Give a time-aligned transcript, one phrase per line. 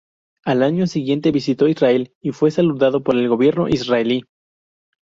[0.45, 4.23] Al año siguiente visitó Israel y fue saludado por el gobierno israelí.